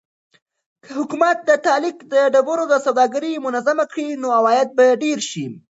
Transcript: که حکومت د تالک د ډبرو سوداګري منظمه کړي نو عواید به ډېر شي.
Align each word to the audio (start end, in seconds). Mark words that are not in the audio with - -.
که 0.83 0.91
حکومت 0.99 1.37
د 1.43 1.51
تالک 1.65 1.97
د 2.13 2.15
ډبرو 2.33 2.65
سوداګري 2.85 3.31
منظمه 3.45 3.85
کړي 3.91 4.07
نو 4.21 4.27
عواید 4.39 4.69
به 4.77 4.85
ډېر 5.03 5.19
شي. 5.29 5.45